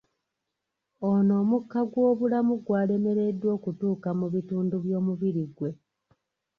[1.09, 5.69] Ono omukka gw’obulamu gwalemereddwa okutuuka mu bitundu by’omubiri gwe.